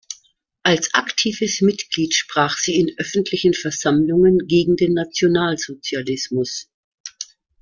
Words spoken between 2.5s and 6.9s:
sie in öffentlichen Versammlungen gegen den Nationalsozialismus.